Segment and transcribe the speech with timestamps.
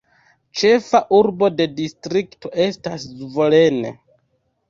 [0.59, 3.79] Ĉefa urbo de distrikto estas Zvolen.